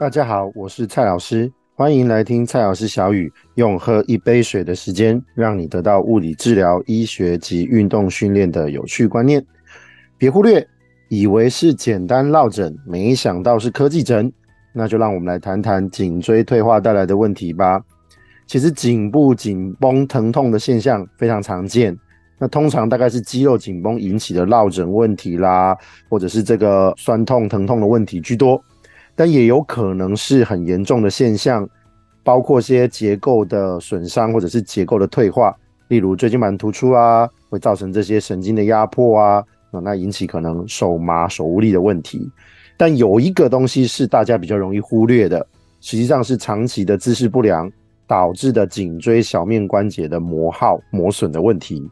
[0.00, 9.44] 大家好，我是蔡老师，欢迎来听蔡老师小语，用喝一杯水的时间，让你得到物理治疗、医学及运动训练的有趣观念。
[10.16, 10.66] 别忽略，
[11.10, 14.32] 以为是简单落枕，没想到是科技枕。
[14.72, 17.78] 那就让我们来谈谈颈椎退化带来的问题吧。
[18.46, 21.94] 其实颈部紧绷疼痛的现象非常常见，
[22.38, 25.76] 那通常大概是肌肉紧绷引起的落枕问题啦，
[26.08, 28.64] 或者是这个酸痛疼痛的问题居多。
[29.20, 31.68] 但也有可能是很严重的现象，
[32.24, 35.54] 包括些结构的损伤或者是结构的退化，
[35.88, 39.44] 例如椎间盘突出啊，会造成这些神经的压迫啊，
[39.84, 42.26] 那引起可能手麻手无力的问题。
[42.78, 45.46] 但有一个东西是大家比较容易忽略的，
[45.82, 47.70] 实际上是长期的姿势不良
[48.06, 51.86] 导致的颈椎小面关节的磨耗磨损的问题。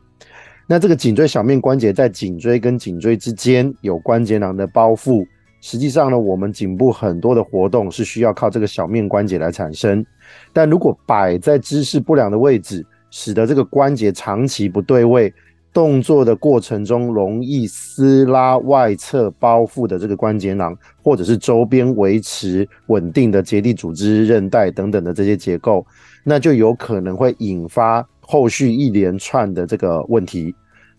[0.67, 5.27] 那这个颈椎小面关节在颈椎跟颈椎之间有关节囊的包覆。
[5.71, 10.03] 实际上呢，我们颈部很多的活动是需要靠这个小面关节来产生，
[10.51, 15.31] 但如果摆在姿势不良的位置，使得这个关节长期不对位，
[15.71, 25.87] 动作的过程中容易撕拉外侧包覆的这个关节囊，或者是周边维持稳定的结缔组织、韧带等等的这些结构，
[26.25, 30.55] 那就有可能会引发后续一连串的这个问题。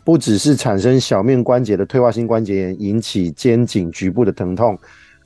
[0.09, 4.75] 不只是产生小面关节的退化性关节炎，引起肩颈局部的疼痛，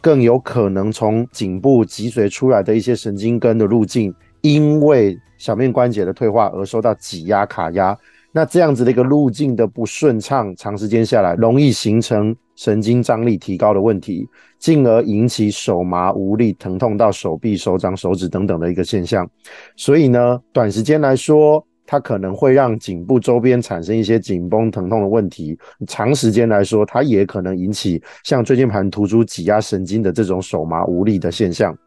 [0.02, 7.98] 更有可能从颈部脊髓出来的一些神经根的路径，因为小面关节的退化而受到挤压卡压。
[8.34, 14.28] 那这样子的一个路径的不顺畅，长时间下来，容易形成神经张力提高的问题，
[14.59, 19.25] 进而引起手麻无力、疼痛到手臂、手掌、手指等等的一个现象。
[19.78, 25.56] 所以呢，短时间来说，它可能会让颈部周边产生一些紧绷疼痛的问题，
[25.86, 31.78] 长时间来说，它也可能引起像椎间盘突出挤压神经的这种手麻无力的现象。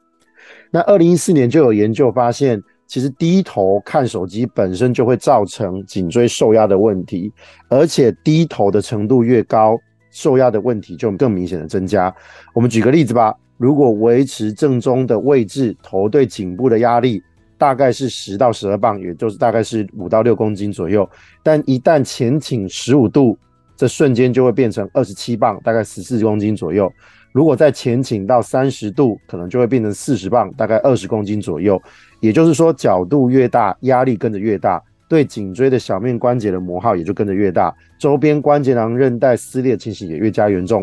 [0.70, 7.32] 那二零一四年就有研究发现，其实低头看手机本身就会造成颈椎受压的问题，
[7.68, 9.76] 而且低头的程度越高，
[10.12, 12.14] 受压的问题就更明显的增加。
[12.54, 17.20] 我们举个例子吧，如果维持正中的位置，头对颈部的压力。
[17.58, 21.08] 大概是十到十二磅，也就是大概是五到六公斤左右。
[21.42, 23.36] 但一旦前倾十五度，
[23.76, 26.92] 这瞬间就会变成二十七磅，大概十四公斤左右。
[27.32, 31.80] 如果再前倾到三十度，可能就会变成四十磅，大概二十公斤左右。
[32.20, 40.82] 也就是说，角度越大，压力跟着越大，对颈椎的小面关节的磨耗也就跟着越大，周边关节囊韧带撕裂情形也越加严重，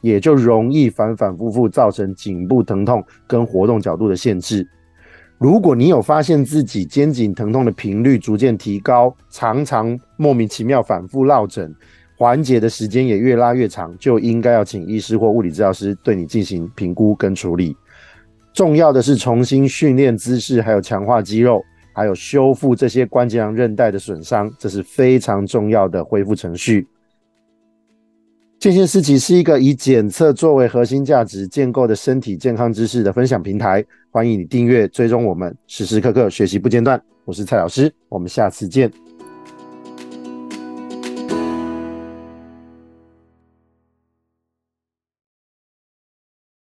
[0.00, 4.66] 也就容易反反复复造成颈部疼痛跟活动角度的限制。
[5.42, 11.74] 如果你有发现自己肩颈疼痛的频率逐渐提高，常常莫名其妙反复落枕，
[12.16, 17.76] 缓解的时间也越拉越长，就应该要请医师或物理治疗师对你进行评估跟处理。
[18.52, 21.60] 重要的是重新训练姿势，还有强化肌肉，
[21.92, 26.86] 还有修复这些关节囊韧带的损伤，这是非常重要的恢复程序。
[28.62, 37.02] 健健思琪是一个以检测作为核心价值建构的身体健康知识的分享平台，欢迎你订阅追踪我们，时时刻刻学习不间断。
[37.24, 38.88] 我是蔡老师，我们下次见。